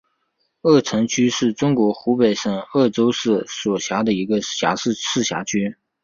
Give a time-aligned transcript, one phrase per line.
[0.63, 5.77] 鄂城区是中国湖北省鄂州市所辖的一个市辖区。